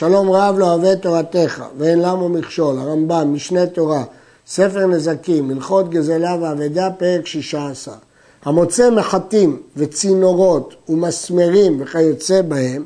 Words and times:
שלום 0.00 0.30
רב 0.30 0.58
לא 0.58 0.74
אוהב 0.74 0.94
תורתך, 0.94 1.64
ואין 1.78 1.98
למו 1.98 2.28
מכשול, 2.28 2.78
הרמב"ם, 2.78 3.34
משנה 3.34 3.66
תורה, 3.66 4.04
ספר 4.46 4.86
נזקים, 4.86 5.50
הלכות 5.50 5.90
גזלה 5.90 6.36
ואבדה, 6.40 6.88
פרק 6.98 7.26
שישה 7.26 7.68
עשר. 7.68 7.92
המוצא 8.44 8.90
מחטים 8.90 9.62
וצינורות 9.76 10.74
ומסמרים 10.88 11.80
וכיוצא 11.80 12.42
בהם, 12.42 12.84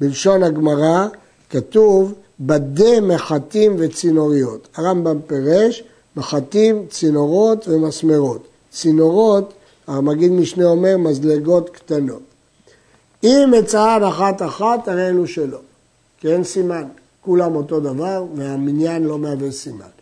בלשון 0.00 0.42
הגמרא, 0.42 1.06
כתוב 1.50 2.14
בדי 2.40 3.00
מחטים 3.00 3.76
וצינוריות. 3.78 4.68
הרמב"ם 4.76 5.18
פירש 5.26 5.82
מחטים, 6.16 6.86
צינורות 6.90 7.68
ומסמרות. 7.68 8.46
צינורות, 8.70 9.52
המגיד 9.86 10.32
משנה 10.32 10.64
אומר, 10.64 10.96
מזלגות 10.96 11.70
קטנות. 11.70 12.22
אם 13.24 13.48
מצאן 13.58 14.02
אחת 14.08 14.42
אחת, 14.42 14.88
הרי 14.88 15.08
אלו 15.08 15.26
שלא, 15.26 15.58
כי 16.24 16.32
אין 16.32 16.44
סימן. 16.44 16.84
כולם 17.20 17.56
אותו 17.56 17.80
דבר, 17.80 18.24
והמניין 18.34 19.02
לא 19.04 19.18
מהווה 19.18 19.50
סימן. 19.50 19.92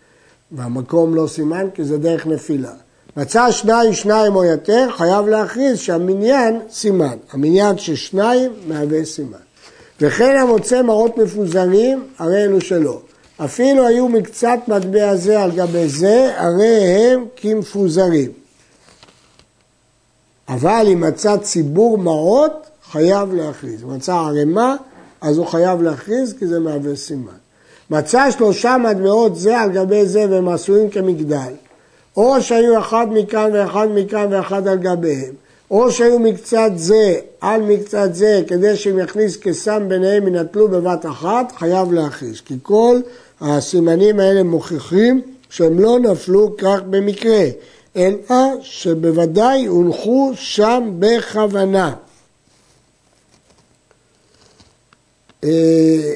והמקום 0.52 1.14
לא 1.14 1.26
סימן, 1.26 1.66
כי 1.74 1.84
זה 1.84 1.98
דרך 1.98 2.26
נפילה. 2.26 2.72
מצא 3.16 3.50
שניים, 3.50 3.92
שניים 3.92 4.36
או 4.36 4.44
יותר, 4.44 4.88
חייב 4.96 5.26
להכריז 5.26 5.78
שהמניין 5.78 6.60
סימן. 6.70 7.16
המניין 7.32 7.78
של 7.78 7.96
שניים 7.96 8.52
מהווה 8.66 9.04
סימן. 9.04 9.38
וכן 10.00 10.36
המוצא 10.38 10.82
מעות 10.82 11.18
מפוזרים, 11.18 12.06
הרי 12.18 12.44
אלו 12.44 12.60
שלא. 12.60 13.00
אפילו 13.44 13.86
היו 13.86 14.08
מקצת 14.08 14.58
מטבע 14.68 15.16
זה 15.16 15.42
על 15.42 15.50
גבי 15.50 15.88
זה, 15.88 16.32
הרי 16.36 16.76
הם 16.76 17.24
כמפוזרים. 17.36 18.30
אבל 20.48 20.86
אם 20.92 21.00
מצא 21.00 21.36
ציבור 21.36 21.98
מעות, 21.98 22.66
חייב 22.92 23.34
להכריז. 23.34 23.84
מצא 23.84 24.14
ערימה, 24.14 24.76
אז 25.22 25.38
הוא 25.38 25.46
חייב 25.46 25.82
להכריז 25.82 26.34
כי 26.38 26.46
זה 26.46 26.60
מהווה 26.60 26.96
סימן. 26.96 27.32
מצא 27.90 28.30
שלושה 28.30 28.76
מטבעות 28.76 29.36
זה 29.36 29.60
על 29.60 29.72
גבי 29.72 30.06
זה 30.06 30.26
והם 30.30 30.48
עשויים 30.48 30.90
כמגדל, 30.90 31.52
או 32.16 32.42
שהיו 32.42 32.78
אחד 32.78 33.06
מכאן 33.10 33.50
ואחד 33.52 33.88
מכאן 33.94 34.26
ואחד 34.30 34.68
על 34.68 34.78
גביהם, 34.78 35.34
או 35.70 35.90
שהיו 35.92 36.18
מקצת 36.18 36.70
זה 36.76 37.14
על 37.40 37.62
מקצת 37.62 38.08
זה 38.12 38.42
כדי 38.46 38.76
שהם 38.76 38.98
יכניס 38.98 39.36
כסם 39.36 39.88
ביניהם 39.88 40.28
ינטלו 40.28 40.68
בבת 40.68 41.06
אחת, 41.06 41.52
חייב 41.56 41.92
להכריז. 41.92 42.40
כי 42.40 42.54
כל 42.62 43.00
הסימנים 43.40 44.20
האלה 44.20 44.42
מוכיחים 44.42 45.20
שהם 45.50 45.78
לא 45.78 45.98
נפלו 45.98 46.56
כך 46.58 46.78
במקרה, 46.90 47.44
אלא 47.96 48.16
שבוודאי 48.60 49.66
הונחו 49.66 50.32
שם 50.34 50.90
בכוונה. 50.98 51.86
אה, 51.88 51.94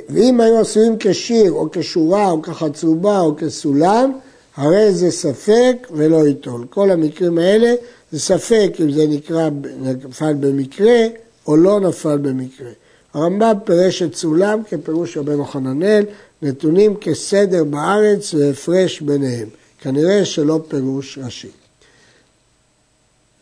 ואם 0.08 0.40
היו 0.40 0.60
עשויים 0.60 0.96
כשיר 0.98 1.52
או 1.52 1.68
כשורה 1.72 2.30
או 2.30 2.42
כחצובה 2.42 3.20
או 3.20 3.36
כסולם, 3.36 4.12
הרי 4.56 4.92
זה 4.94 5.10
ספק 5.10 5.88
ולא 5.90 6.26
ייטול. 6.28 6.66
כל 6.70 6.90
המקרים 6.90 7.38
האלה 7.38 7.74
זה 8.12 8.20
ספק 8.20 8.72
אם 8.80 8.90
זה 8.90 9.06
נקרא, 9.06 9.50
נפל 9.82 10.34
במקרה 10.34 11.06
או 11.46 11.56
לא 11.56 11.80
נפל 11.80 12.18
במקרה. 12.18 12.70
הרמב"ם 13.14 13.52
פירש 13.64 14.02
את 14.02 14.14
סולם 14.14 14.62
כפירוש 14.70 15.16
רבנו 15.16 15.44
חננאל, 15.44 16.04
נתונים 16.42 16.96
כסדר 16.96 17.64
בארץ 17.64 18.34
והפרש 18.34 19.00
ביניהם. 19.00 19.48
כנראה 19.80 20.24
שלא 20.24 20.60
פירוש 20.68 21.18
ראשי. 21.24 21.50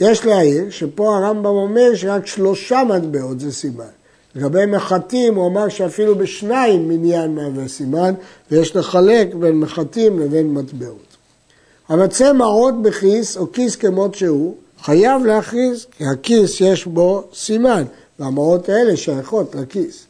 יש 0.00 0.26
להעיר 0.26 0.70
שפה 0.70 1.16
הרמב"ם 1.16 1.46
אומר 1.46 1.94
שרק 1.94 2.26
שלושה 2.26 2.82
מטבעות 2.88 3.40
זה 3.40 3.52
סימן. 3.52 3.84
לגבי 4.36 4.66
מחטים 4.66 5.34
הוא 5.34 5.46
אמר 5.46 5.68
שאפילו 5.68 6.14
בשניים 6.14 6.88
מניין 6.88 7.34
מהווה 7.34 7.68
סימן 7.68 8.14
ויש 8.50 8.76
לחלק 8.76 9.34
בין 9.34 9.60
מחטים 9.60 10.18
לבין 10.18 10.54
מטבעות. 10.54 11.16
המצא 11.88 12.32
מעות 12.32 12.82
בכיס 12.82 13.36
או 13.36 13.52
כיס 13.52 13.76
כמות 13.76 14.14
שהוא 14.14 14.54
חייב 14.82 15.24
להכריז 15.24 15.86
כי 15.90 16.04
הכיס 16.06 16.60
יש 16.60 16.86
בו 16.86 17.24
סימן 17.34 17.84
והמעות 18.18 18.68
האלה 18.68 18.96
שייכות 18.96 19.54
לכיס. 19.54 20.06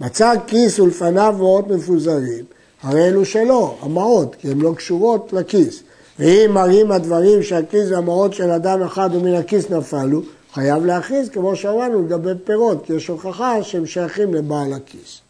מצא 0.00 0.32
כיס 0.46 0.80
ולפניו 0.80 1.34
מעות 1.38 1.68
מפוזרים 1.68 2.44
הרי 2.84 3.08
אלו 3.08 3.24
שלו, 3.24 3.74
המעות, 3.80 4.36
כי 4.38 4.50
הן 4.50 4.60
לא 4.60 4.72
קשורות 4.76 5.32
לכיס. 5.32 5.82
ואם 6.18 6.50
מראים 6.54 6.92
הדברים 6.92 7.42
שהכיס 7.42 7.90
והמעות 7.90 8.34
של 8.34 8.50
אדם 8.50 8.82
אחד 8.82 9.10
ומן 9.12 9.34
הכיס 9.34 9.70
נפלו, 9.70 10.22
חייב 10.54 10.84
להכריז, 10.84 11.28
כמו 11.28 11.56
שאמרנו, 11.56 12.06
לגבי 12.06 12.30
פירות, 12.44 12.90
יש 12.90 13.08
הוכחה 13.08 13.62
שהם 13.62 13.86
שייכים 13.86 14.34
לבעל 14.34 14.72
הכיס. 14.72 15.20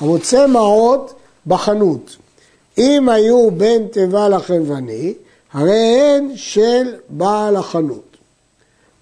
המוצא 0.00 0.46
מעות 0.46 1.14
בחנות, 1.46 2.16
אם 2.78 3.08
היו 3.08 3.50
בין 3.50 3.86
תיבה 3.86 4.28
לחלבני, 4.28 5.14
הרי 5.52 6.00
הן 6.00 6.32
של 6.34 6.94
בעל 7.08 7.56
החנות. 7.56 8.16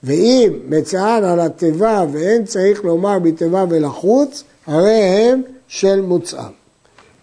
ואם 0.02 0.52
מצאן 0.68 1.24
על 1.24 1.40
התיבה 1.40 2.04
ואין 2.12 2.44
צריך 2.44 2.84
לומר 2.84 3.18
בתיבה 3.18 3.64
ולחוץ, 3.68 4.44
הרי 4.66 4.90
הם 4.92 5.42
של 5.68 6.00
מוצאם. 6.00 6.52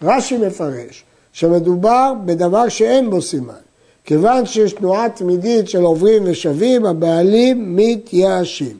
רש"י 0.02 0.38
מפרש 0.38 1.04
שמדובר 1.34 2.14
בדבר 2.26 2.70
שאין 2.70 3.10
בו 3.10 3.22
סימן. 3.22 3.69
כיוון 4.10 4.46
שיש 4.46 4.74
תנועה 4.74 5.10
תמידית 5.10 5.70
של 5.70 5.82
עוברים 5.82 6.24
ושבים, 6.26 6.86
הבעלים 6.86 7.76
מתייאשים. 7.76 8.78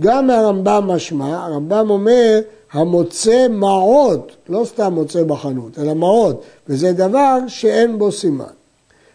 גם 0.00 0.26
מהרמב"ם 0.26 0.84
משמע, 0.88 1.44
הרמב"ם 1.44 1.90
אומר, 1.90 2.40
המוצא 2.72 3.46
מעות, 3.50 4.32
לא 4.48 4.64
סתם 4.64 4.92
מוצא 4.92 5.22
בחנות, 5.22 5.78
אלא 5.78 5.94
מעות, 5.94 6.42
וזה 6.68 6.92
דבר 6.92 7.38
שאין 7.48 7.98
בו 7.98 8.12
סימן. 8.12 8.44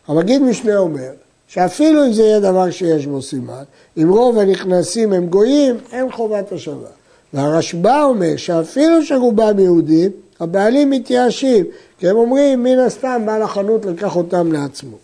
המגיד 0.07 0.41
משנה 0.41 0.77
אומר, 0.77 1.09
שאפילו 1.47 2.05
אם 2.05 2.13
זה 2.13 2.23
יהיה 2.23 2.39
דבר 2.39 2.71
שיש 2.71 3.07
בו 3.07 3.21
סימן, 3.21 3.63
אם 3.97 4.09
רוב 4.09 4.37
הנכנסים 4.37 5.13
הם 5.13 5.27
גויים, 5.27 5.75
אין 5.91 6.11
חובת 6.11 6.51
השבה. 6.51 6.89
והרשב"א 7.33 8.03
אומר 8.03 8.35
שאפילו 8.37 9.03
שרובם 9.03 9.59
יהודים, 9.59 10.11
הבעלים 10.39 10.89
מתייאשים, 10.89 11.65
כי 11.99 12.09
הם 12.09 12.15
אומרים, 12.15 12.63
מן 12.63 12.79
הסתם 12.79 13.21
בעל 13.25 13.41
החנות 13.41 13.85
לקח 13.85 14.15
אותם 14.15 14.51
לעצמו. 14.51 14.97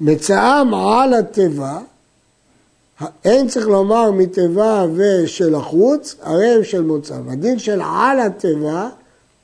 מצאם 0.00 0.74
על 0.74 1.14
התיבה, 1.14 1.78
אין 3.24 3.48
צריך 3.48 3.66
לומר 3.66 4.10
מתיבה 4.10 4.86
ושל 4.94 5.54
החוץ, 5.54 6.14
הרי 6.22 6.46
הם 6.46 6.64
של 6.64 6.82
מוצאם. 6.82 7.28
הדין 7.28 7.58
של 7.58 7.80
על 7.80 8.20
התיבה 8.20 8.88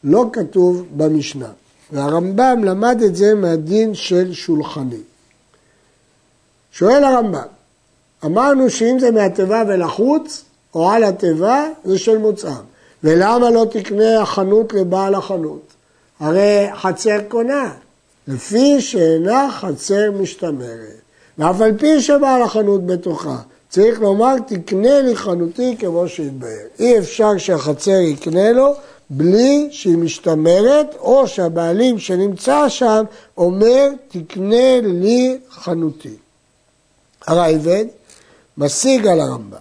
לא 0.04 0.26
כתוב 0.32 0.86
במשנה. 0.96 1.48
והרמב"ם 1.92 2.64
למד 2.64 3.02
את 3.02 3.16
זה 3.16 3.34
מהדין 3.34 3.94
של 3.94 4.32
שולחני. 4.32 5.00
שואל 6.72 7.04
הרמב"ם, 7.04 7.46
אמרנו 8.24 8.70
שאם 8.70 8.98
זה 8.98 9.10
מהתיבה 9.10 9.62
ולחוץ, 9.68 10.44
או 10.74 10.90
על 10.90 11.04
התיבה, 11.04 11.64
זה 11.84 11.98
של 11.98 12.18
מוצאם. 12.18 12.64
ולמה 13.04 13.50
לא 13.50 13.66
תקנה 13.70 14.22
החנות 14.22 14.72
לבעל 14.72 15.14
החנות? 15.14 15.62
הרי 16.20 16.66
חצר 16.74 17.18
קונה, 17.28 17.72
לפי 18.28 18.80
שאינה 18.80 19.48
חצר 19.52 20.10
משתמרת. 20.10 21.00
ואף 21.38 21.60
על 21.60 21.78
פי 21.78 22.00
שבעל 22.00 22.42
החנות 22.42 22.86
בתוכה. 22.86 23.36
צריך 23.68 24.00
לומר, 24.00 24.34
תקנה 24.46 25.00
לי 25.00 25.16
חנותי 25.16 25.76
כמו 25.78 26.08
שהתבהר. 26.08 26.66
אי 26.78 26.98
אפשר 26.98 27.38
שהחצר 27.38 27.90
יקנה 28.00 28.52
לו 28.52 28.74
בלי 29.10 29.68
שהיא 29.70 29.96
משתמרת, 29.96 30.94
או 30.98 31.28
שהבעלים 31.28 31.98
שנמצא 31.98 32.68
שם 32.68 33.04
אומר, 33.38 33.88
תקנה 34.08 34.80
לי 34.82 35.38
חנותי. 35.50 36.16
הרייבד 37.26 37.84
משיג 38.58 39.06
על 39.06 39.20
הרמב"ם, 39.20 39.58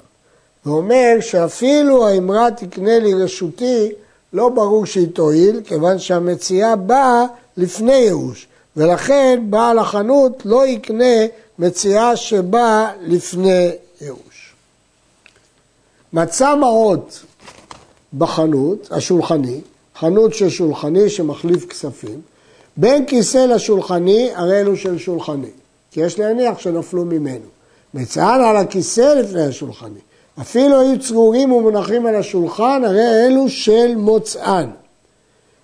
ואומר 0.66 1.16
שאפילו 1.22 2.08
האמרה 2.08 2.52
תקנה 2.52 3.00
לי 3.00 3.14
רשותי, 3.14 3.92
לא 4.34 4.50
ברור 4.50 4.86
שהיא 4.86 5.08
תועיל, 5.14 5.62
כיוון 5.66 6.00
שהמציאה 6.00 6.76
באה 6.76 7.26
לפני 7.58 7.94
ייאוש. 7.94 8.48
ולכן 8.78 9.44
בעל 9.50 9.80
החנות 9.80 10.42
לא 10.46 10.68
יקנה 10.68 11.26
מציאה 11.60 12.16
שבאה 12.16 12.92
לפני 13.02 13.72
ייאוש. 14.02 14.54
מצא 16.14 16.56
מעות 16.56 17.24
בחנות, 18.18 18.88
השולחני, 18.92 19.62
חנות 20.00 20.34
של 20.34 20.50
שולחני 20.50 21.10
שמחליף 21.10 21.66
כספים, 21.66 22.22
בין 22.78 23.06
כיסא 23.06 23.38
לשולחני, 23.38 24.30
הרי 24.36 24.60
אלו 24.60 24.78
של 24.78 24.98
שולחני, 24.98 25.50
כי 25.92 26.02
יש 26.02 26.20
להניח 26.20 26.60
שנפלו 26.60 27.06
ממנו. 27.06 27.46
מצאן 27.94 28.42
על 28.44 28.58
הכיסא 28.58 29.02
לפני 29.02 29.44
השולחני. 29.44 30.00
אפילו 30.42 30.82
היו 30.82 31.00
צרורים 31.00 31.52
ומונחים 31.52 32.06
על 32.06 32.16
השולחן, 32.16 32.82
הרי 32.86 33.26
אלו 33.26 33.50
של 33.50 33.96
מוצאן. 33.96 34.70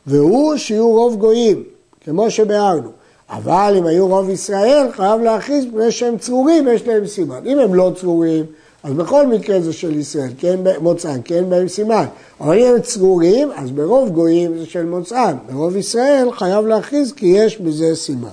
והוא 0.08 0.58
שיהיו 0.58 0.90
רוב 0.90 1.16
גויים, 1.16 1.64
כמו 2.04 2.32
שביארנו. 2.32 2.92
אבל 3.32 3.76
אם 3.78 3.86
היו 3.86 4.08
רוב 4.08 4.30
ישראל, 4.30 4.88
חייב 4.92 5.22
להכריז 5.22 5.66
מפני 5.66 5.92
שהם 5.92 6.18
צרורים, 6.18 6.68
יש 6.68 6.88
להם 6.88 7.08
סימן. 7.08 7.40
אם 7.46 7.60
הם 7.60 7.74
לא 7.74 7.92
צרורים, 7.96 8.46
אז 8.84 8.94
בכל 8.94 9.28
מקרה 9.28 9.62
זה 9.62 9.74
של 9.74 10.00
ישראל, 10.00 10.30
כי 10.38 10.50
אין 10.50 10.64
מוצאן, 10.82 11.22
כי 11.22 11.36
אין 11.36 11.50
בהם 11.50 11.68
סימן. 11.68 12.06
אבל 12.42 12.60
אם 12.60 12.66
הם 12.66 12.82
צרורים, 12.82 13.50
אז 13.56 13.72
ברוב 13.72 14.10
גויים 14.10 14.58
זה 14.58 14.66
של 14.66 14.86
מוצאן. 14.86 15.38
ברוב 15.52 15.78
ישראל 15.78 16.32
חייב 16.32 16.66
להכריז 16.66 17.12
כי 17.12 17.26
יש 17.26 17.58
בזה 17.58 17.96
סימן. 17.96 18.28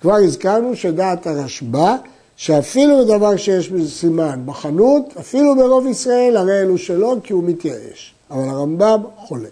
כבר 0.00 0.14
הזכרנו 0.14 0.76
שדעת 0.76 1.26
הרשב"א, 1.26 1.94
שאפילו 2.36 3.04
בדבר 3.04 3.36
שיש 3.36 3.70
בזה 3.70 3.90
סימן 3.90 4.40
בחנות, 4.46 5.14
אפילו 5.20 5.56
ברוב 5.56 5.86
ישראל, 5.86 6.36
הרי 6.36 6.60
אלו 6.60 6.78
שלא, 6.78 7.16
כי 7.22 7.32
הוא 7.32 7.44
מתייאש. 7.44 8.14
אבל 8.30 8.48
הרמב"ם 8.48 9.00
חולק. 9.16 9.50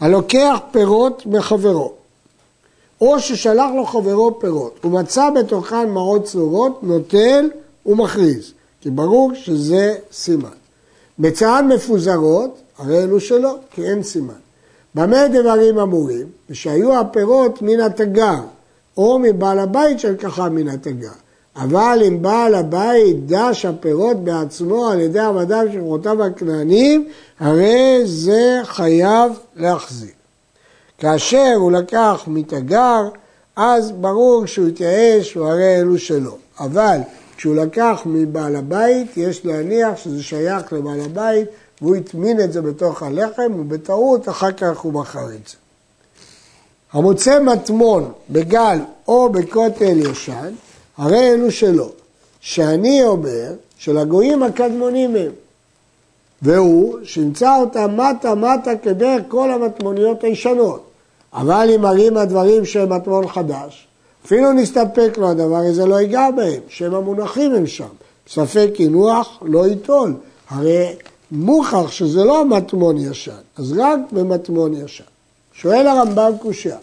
הלוקח 0.00 0.58
פירות 0.70 1.26
מחברו, 1.26 1.92
או 3.02 3.20
ששלח 3.20 3.70
לו 3.76 3.84
חברו 3.84 4.40
פירות, 4.40 4.84
ומצא 4.84 5.30
בתוכן 5.30 5.90
מעות 5.90 6.24
צרורות, 6.24 6.82
נוטל 6.82 7.50
ומכריז, 7.86 8.52
כי 8.80 8.90
ברור 8.90 9.34
שזה 9.34 9.94
סימן. 10.12 10.48
בצען 11.18 11.72
מפוזרות, 11.72 12.60
הרי 12.78 13.02
אלו 13.02 13.20
שלא, 13.20 13.56
כי 13.70 13.84
אין 13.84 14.02
סימן. 14.02 14.40
במה 14.94 15.28
דברים 15.28 15.78
אמורים? 15.78 16.26
ושהיו 16.50 16.98
הפירות 16.98 17.62
מן 17.62 17.80
התגר, 17.80 18.40
או 18.96 19.18
מבעל 19.18 19.58
הבית 19.58 20.00
שלקחה 20.00 20.48
מן 20.48 20.68
התגר. 20.68 21.16
אבל 21.56 22.02
אם 22.08 22.22
בעל 22.22 22.54
הבית 22.54 23.26
דש 23.26 23.64
הפירות 23.64 24.24
בעצמו 24.24 24.88
על 24.88 25.00
ידי 25.00 25.18
עבדיו 25.18 25.66
של 25.72 25.80
חותיו 25.80 26.22
הכנענים, 26.22 27.08
הרי 27.40 28.02
זה 28.04 28.60
חייב 28.64 29.32
להחזיר. 29.56 30.21
כאשר 31.02 31.52
הוא 31.56 31.72
לקח 31.72 32.24
מתגר, 32.26 33.08
אז 33.56 33.92
ברור 33.92 34.46
שהוא 34.46 34.68
התייאש, 34.68 35.34
הוא 35.34 35.46
הרי 35.46 35.76
אלו 35.76 35.98
שלו. 35.98 36.36
אבל 36.60 36.98
כשהוא 37.36 37.56
לקח 37.56 38.02
מבעל 38.06 38.56
הבית, 38.56 39.16
יש 39.16 39.46
להניח 39.46 39.96
שזה 39.96 40.22
שייך 40.22 40.72
לבעל 40.72 41.00
הבית, 41.00 41.48
והוא 41.80 41.96
הטמין 41.96 42.40
את 42.40 42.52
זה 42.52 42.62
בתוך 42.62 43.02
הלחם, 43.02 43.52
ובטעות 43.58 44.28
אחר 44.28 44.52
כך 44.52 44.78
הוא 44.78 44.92
מכר 44.92 45.26
את 45.26 45.48
זה. 45.48 45.56
המוצא 46.92 47.40
מטמון 47.40 48.12
בגל 48.30 48.78
או 49.08 49.28
בכותל 49.28 49.98
ישן, 49.98 50.52
הרי 50.96 51.30
אלו 51.30 51.50
שלו. 51.50 51.88
שאני 52.40 53.02
אומר 53.02 53.52
שלגויים 53.78 54.42
הקדמונים 54.42 55.16
הם. 55.16 55.32
והוא 56.42 56.98
שימצא 57.04 57.60
אותם 57.60 57.96
מטה 57.96 58.34
מטה 58.34 58.76
כדרך 58.82 59.22
כל 59.28 59.50
המטמוניות 59.50 60.24
הישנות. 60.24 60.91
אבל 61.34 61.70
אם 61.74 61.80
מראים 61.80 62.16
הדברים 62.16 62.64
של 62.64 62.84
מטמון 62.84 63.28
חדש, 63.28 63.86
אפילו 64.26 64.52
נסתפק 64.52 65.18
לו 65.18 65.28
הדבר 65.28 65.56
הזה, 65.56 65.86
לא 65.86 66.00
ייגע 66.00 66.30
בהם, 66.36 66.60
שם 66.68 66.94
המונחים 66.94 67.54
הם 67.54 67.66
שם. 67.66 67.84
ספק 68.28 68.68
קינוח 68.74 69.38
לא 69.42 69.66
ייטול, 69.66 70.14
הרי 70.50 70.86
מוכח 71.32 71.90
שזה 71.90 72.24
לא 72.24 72.44
מטמון 72.44 72.96
ישן, 72.96 73.32
אז 73.58 73.72
רק 73.78 73.98
במטמון 74.12 74.74
ישן. 74.74 75.04
שואל 75.52 75.86
הרמב"ם 75.86 76.32
קושייה, 76.42 76.76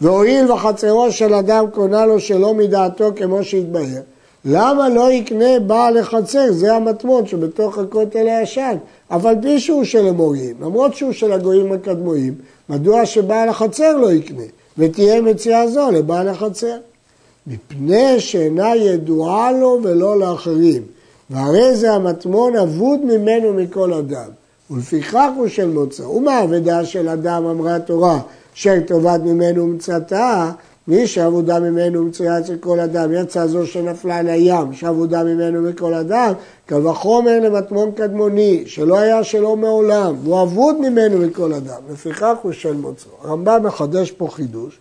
והואיל 0.00 0.52
וחצרו 0.52 1.12
של 1.12 1.34
אדם 1.34 1.64
קונה 1.70 2.06
לו 2.06 2.20
שלא 2.20 2.54
מדעתו 2.54 3.10
כמו 3.16 3.44
שהתבהר, 3.44 4.00
למה 4.44 4.88
לא 4.88 5.12
יקנה 5.12 5.60
בעל 5.66 6.00
לחצר? 6.00 6.52
זה 6.52 6.74
המטמון 6.74 7.26
שבתוך 7.26 7.78
הכותל 7.78 8.26
הישן, 8.28 8.76
אבל 9.10 9.34
פי 9.42 9.60
שהוא 9.60 9.84
של 9.84 10.06
אמוריים, 10.06 10.56
למרות 10.60 10.94
שהוא 10.94 11.12
של 11.12 11.32
הגויים 11.32 11.72
הקדמויים, 11.72 12.34
מדוע 12.70 13.06
שבעל 13.06 13.48
החצר 13.48 13.96
לא 13.96 14.12
יקנה? 14.12 14.42
ותהיה 14.78 15.20
מציאה 15.20 15.68
זו 15.68 15.90
לבעל 15.90 16.28
החצר. 16.28 16.76
מפני 17.46 18.20
שאינה 18.20 18.76
ידועה 18.76 19.52
לו 19.52 19.80
ולא 19.82 20.18
לאחרים, 20.18 20.82
והרי 21.30 21.76
זה 21.76 21.92
המטמון 21.92 22.56
אבוד 22.56 23.00
ממנו 23.04 23.52
מכל 23.52 23.92
אדם, 23.92 24.28
ולפיכך 24.70 25.28
הוא 25.36 25.48
של 25.48 25.68
מוצא. 25.68 26.02
ומה 26.02 26.44
אבדה 26.44 26.84
של 26.84 27.08
אדם, 27.08 27.46
אמרה 27.46 27.76
התורה, 27.76 28.20
אשר 28.54 28.74
טובת 28.86 29.20
ממנו 29.20 29.62
ומצאתה, 29.62 30.50
מי 30.90 31.06
שעבודה 31.06 31.60
ממנו 31.60 32.04
מצויה 32.04 32.38
אצל 32.38 32.56
כל 32.56 32.80
אדם, 32.80 33.12
יצא 33.12 33.46
זו 33.46 33.66
שנפלה 33.66 34.22
לים, 34.22 34.72
שעבודה 34.72 35.24
ממנו 35.24 35.62
מכל 35.62 35.94
אדם, 35.94 36.32
קל 36.66 36.86
וחומר 36.86 37.40
למטמון 37.40 37.92
קדמוני, 37.92 38.62
שלא 38.66 38.98
היה 38.98 39.24
שלו 39.24 39.56
מעולם, 39.56 40.14
והוא 40.22 40.42
אבוד 40.42 40.76
ממנו 40.80 41.18
מכל 41.18 41.52
אדם, 41.52 41.80
לפיכך 41.92 42.36
הוא 42.42 42.52
של 42.52 42.72
מוצאו. 42.72 43.10
הרמב"ם 43.22 43.62
מחדש 43.62 44.10
פה 44.10 44.28
חידוש, 44.30 44.78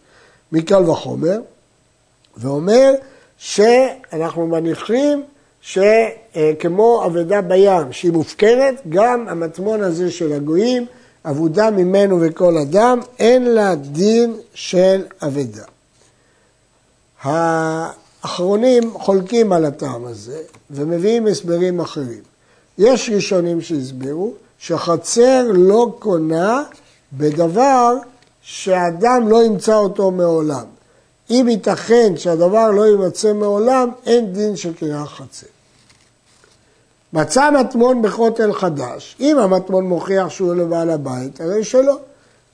מקל 0.52 0.90
וחומר, 0.90 1.40
ואומר 2.38 2.94
שאנחנו 3.38 4.48
מניחים 4.48 5.24
שכמו 5.62 7.04
אבדה 7.06 7.42
בים, 7.42 7.92
שהיא 7.92 8.12
מופקרת, 8.12 8.76
גם 8.90 9.26
המטמון 9.28 9.84
הזה 9.84 10.12
של 10.12 10.34
הגויים, 10.34 10.86
אבודה 11.26 11.72
ממנו 11.72 12.22
וכל 12.22 12.58
אדם, 12.58 13.00
אין 13.20 13.46
לה 13.46 13.76
דין 13.76 14.34
של 14.54 15.02
אבדה. 15.22 15.64
האחרונים 17.24 18.94
חולקים 18.94 19.52
על 19.52 19.66
הטעם 19.66 20.06
הזה 20.06 20.42
ומביאים 20.72 21.28
הסברים 21.28 21.80
אחרים. 21.80 22.22
יש 22.78 23.10
ראשונים 23.14 23.62
שהסבירו 23.62 24.34
שחצר 24.60 25.48
לא 25.54 25.96
קונה 26.00 26.64
בדבר 27.14 27.96
שאדם 28.42 29.28
לא 29.28 29.44
ימצא 29.44 29.76
אותו 29.76 30.12
מעולם. 30.12 30.66
אם 31.30 31.46
ייתכן 31.50 32.18
שהדבר 32.18 32.72
לא 32.72 32.88
יימצא 32.88 33.34
מעולם, 33.34 33.90
אין 34.06 34.34
דין 34.34 34.56
של 34.56 34.74
קריאה 34.74 35.06
חצר. 35.06 35.48
מצא 37.14 37.52
מטמון 37.52 38.02
בכותל 38.02 38.54
חדש, 38.54 39.18
אם 39.20 39.38
המטמון 39.40 39.86
מוכיח 39.86 40.30
שהוא 40.30 40.56
לבעל 40.56 40.90
הבית, 40.90 41.42
הרי 41.42 41.64
שלא. 41.64 41.98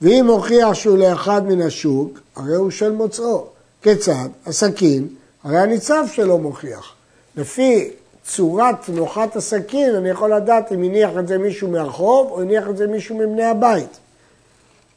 ואם 0.02 0.24
מוכיח 0.26 0.74
שהוא 0.74 0.98
לאחד 0.98 1.46
מן 1.46 1.62
השוק, 1.62 2.18
הרי 2.36 2.54
הוא 2.54 2.70
של 2.70 2.92
מוצאו. 2.92 3.55
כיצד? 3.86 4.28
הסכין, 4.46 5.08
הרי 5.44 5.58
הניצב 5.58 6.04
שלו 6.12 6.38
מוכיח. 6.38 6.92
לפי 7.36 7.90
צורת 8.24 8.88
נוחת 8.88 9.36
הסכין, 9.36 9.94
אני 9.94 10.08
יכול 10.08 10.34
לדעת 10.34 10.72
אם 10.72 10.82
הניח 10.82 11.10
את 11.18 11.28
זה 11.28 11.38
מישהו 11.38 11.70
מהרחוב 11.70 12.30
או 12.30 12.40
הניח 12.40 12.68
את 12.68 12.76
זה 12.76 12.86
מישהו 12.86 13.16
מבני 13.16 13.44
הבית. 13.44 13.98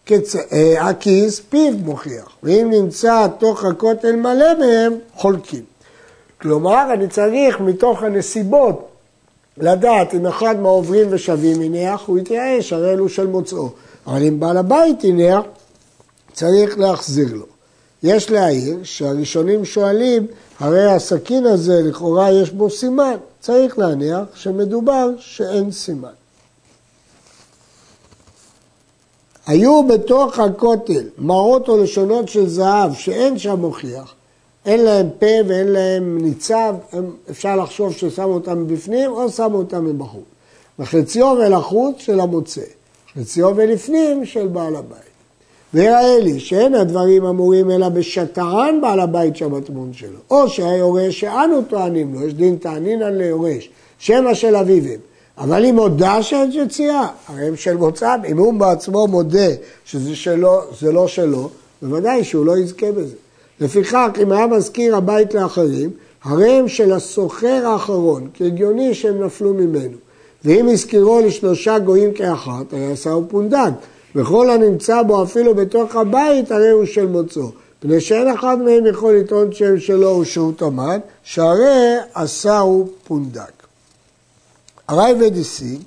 כצ... 0.05 0.35
אה, 0.35 0.89
הכיס, 0.89 1.39
פיו 1.39 1.73
מוכיח, 1.83 2.27
ואם 2.43 2.67
נמצא 2.71 3.27
תוך 3.39 3.65
הכותל 3.65 4.15
מלא 4.15 4.59
מהם, 4.59 4.93
חולקים. 5.15 5.63
כלומר, 6.41 6.93
אני 6.93 7.07
צריך 7.07 7.59
מתוך 7.59 8.03
הנסיבות 8.03 8.89
לדעת 9.57 10.13
אם 10.13 10.25
אחד 10.25 10.59
מהעוברים 10.59 11.07
ושבים 11.09 11.61
הניח, 11.61 12.01
הוא 12.05 12.17
יתייאש, 12.17 12.73
הרי 12.73 12.91
אלו 12.91 13.09
של 13.09 13.27
מוצאו. 13.27 13.69
אבל 14.07 14.23
אם 14.23 14.39
בעל 14.39 14.57
הבית 14.57 15.03
הניח, 15.03 15.41
צריך 16.33 16.77
להחזיר 16.77 17.33
לו. 17.33 17.58
יש 18.03 18.31
להעיר 18.31 18.79
שהראשונים 18.83 19.65
שואלים, 19.65 20.27
הרי 20.59 20.85
הסכין 20.85 21.45
הזה 21.45 21.81
לכאורה 21.81 22.31
יש 22.31 22.51
בו 22.51 22.69
סימן, 22.69 23.15
צריך 23.39 23.79
להניח 23.79 24.23
שמדובר 24.35 25.09
שאין 25.17 25.71
סימן. 25.71 26.09
היו 29.47 29.87
בתוך 29.87 30.39
הכותל 30.39 31.03
מראות 31.17 31.69
או 31.69 31.83
לשונות 31.83 32.29
של 32.29 32.49
זהב 32.49 32.93
שאין 32.93 33.37
שם 33.37 33.59
מוכיח, 33.59 34.13
אין 34.65 34.83
להם 34.85 35.09
פה 35.19 35.25
ואין 35.47 35.67
להם 35.67 36.17
ניצב, 36.21 36.75
הם, 36.91 37.11
אפשר 37.29 37.55
לחשוב 37.55 37.93
ששמו 37.93 38.33
אותם 38.33 38.67
בפנים 38.67 39.11
או 39.11 39.29
שמו 39.29 39.57
אותם 39.57 39.85
מבחוץ. 39.85 40.23
וחציו 40.79 41.35
ולחוץ 41.39 41.95
של 41.97 42.19
המוצא, 42.19 42.61
חציו 43.15 43.53
ולפנים 43.55 44.25
של 44.25 44.47
בעל 44.47 44.75
הבית. 44.75 45.08
ויראה 45.73 46.19
לי 46.19 46.39
שאין 46.39 46.75
הדברים 46.75 47.25
אמורים 47.25 47.71
אלא 47.71 47.89
בשטרן 47.89 48.81
בעל 48.81 48.99
הבית 48.99 49.35
שהמטמון 49.35 49.93
שלו, 49.93 50.19
או 50.29 50.49
שהיורש 50.49 51.19
שאנו 51.19 51.61
טוענים 51.61 52.13
לו, 52.13 52.27
יש 52.27 52.33
דין 52.33 52.55
תענינן 52.55 53.17
ליורש, 53.17 53.69
שמא 53.99 54.33
של 54.33 54.55
אביו 54.55 54.83
הם. 54.83 54.99
אבל 55.37 55.65
אם 55.65 55.75
הודה 55.75 56.23
שאין 56.23 56.49
יציאה, 56.53 57.07
הרי 57.27 57.47
הם 57.47 57.55
של 57.55 57.77
מוצאם, 57.77 58.25
אם 58.25 58.37
הוא 58.37 58.53
בעצמו 58.53 59.07
מודה 59.07 59.49
שזה 59.85 60.15
שלו, 60.15 60.61
זה 60.79 60.91
לא 60.91 61.07
שלו, 61.07 61.49
בוודאי 61.81 62.23
שהוא 62.23 62.45
לא 62.45 62.57
יזכה 62.57 62.91
בזה. 62.91 63.15
לפיכך, 63.59 64.07
אם 64.23 64.31
היה 64.31 64.47
מזכיר 64.47 64.95
הבית 64.95 65.33
לאחרים, 65.33 65.89
הרי 66.23 66.51
הם 66.51 66.67
של 66.67 66.93
הסוחר 66.93 67.67
האחרון, 67.67 68.27
כי 68.33 68.45
הגיוני 68.45 68.93
שהם 68.93 69.23
נפלו 69.23 69.53
ממנו. 69.53 69.97
ואם 70.45 70.67
הזכירו 70.67 71.19
לשלושה 71.19 71.79
גויים 71.79 72.13
כאחת, 72.13 72.73
הרי 72.73 72.91
עשהו 72.91 73.25
פונדק. 73.27 73.71
וכל 74.15 74.49
הנמצא 74.49 75.01
בו 75.01 75.23
אפילו 75.23 75.55
בתוך 75.55 75.95
הבית, 75.95 76.51
הרי 76.51 76.69
הוא 76.69 76.85
של 76.85 77.05
מוצאו. 77.05 77.51
פני 77.79 78.01
שאין 78.01 78.27
אחד 78.27 78.57
מהם 78.61 78.85
יכול 78.85 79.15
לטעון 79.15 79.53
שם 79.53 79.79
שלו 79.79 80.09
הוא 80.09 80.23
שהוא 80.23 80.53
תמד, 80.57 80.99
שהרי 81.23 81.95
עשהו 82.13 82.89
פונדק. 83.07 83.51
הרייבד 84.87 85.37
השיג 85.37 85.81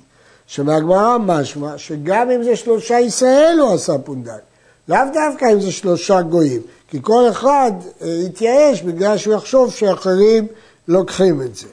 שמהגמרא 0.47 1.17
משמע 1.17 1.77
שגם 1.77 2.31
אם 2.31 2.43
זה 2.43 2.55
שלושה 2.55 2.99
ישראל 2.99 3.57
הוא 3.59 3.73
עשה 3.73 3.97
פונדק. 3.97 4.41
לאו 4.87 4.97
דווקא 5.13 5.45
אם 5.53 5.61
זה 5.61 5.71
שלושה 5.71 6.21
גויים, 6.21 6.61
כי 6.87 6.99
כל 7.01 7.29
אחד 7.29 7.71
אה, 8.01 8.07
יתייאש 8.07 8.81
בגלל 8.81 9.17
שהוא 9.17 9.33
יחשוב 9.33 9.71
שאחרים 9.71 10.47
לוקחים 10.87 11.41
את 11.41 11.55
זה. 11.55 11.67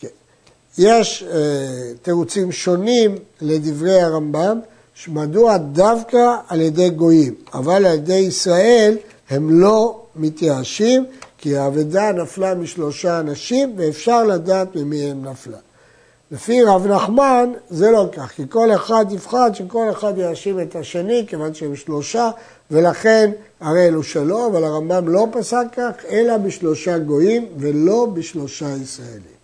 כן. 0.00 0.08
יש 0.78 1.24
אה, 1.32 1.38
תירוצים 2.02 2.52
שונים 2.52 3.14
לדברי 3.40 4.00
הרמב"ם, 4.00 4.60
מדוע 5.08 5.56
דווקא 5.56 6.36
על 6.48 6.60
ידי 6.60 6.90
גויים, 6.90 7.34
אבל 7.54 7.86
על 7.86 7.94
ידי 7.94 8.14
ישראל 8.14 8.96
הם 9.30 9.60
לא 9.60 10.02
מתייאשים, 10.16 11.04
כי 11.38 11.56
האבדה 11.56 12.12
נפלה 12.12 12.54
משלושה 12.54 13.20
אנשים 13.20 13.74
ואפשר 13.76 14.24
לדעת 14.24 14.76
ממי 14.76 15.10
הם 15.10 15.24
נפלה. 15.24 15.58
לפי 16.30 16.62
רב 16.62 16.86
נחמן 16.86 17.52
זה 17.70 17.90
לא 17.90 18.08
כך, 18.12 18.32
כי 18.32 18.42
כל 18.48 18.74
אחד 18.74 19.06
יבחן 19.10 19.54
שכל 19.54 19.90
אחד 19.90 20.18
יאשים 20.18 20.60
את 20.60 20.76
השני, 20.76 21.24
כיוון 21.28 21.54
שהם 21.54 21.76
שלושה, 21.76 22.30
ולכן 22.70 23.30
הרי 23.60 23.86
אלו 23.86 24.02
שלו, 24.02 24.46
אבל 24.46 24.64
הרמב"ם 24.64 25.08
לא 25.08 25.26
פסק 25.32 25.64
כך, 25.76 25.90
אלא 26.10 26.36
בשלושה 26.36 26.98
גויים 26.98 27.46
ולא 27.58 28.06
בשלושה 28.14 28.66
ישראלים. 28.82 29.41